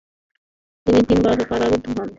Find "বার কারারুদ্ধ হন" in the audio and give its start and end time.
1.25-2.07